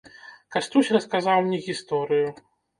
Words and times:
Кастусь 0.55 0.89
расказаў 0.97 1.45
мне 1.45 1.61
гісторыю. 1.69 2.27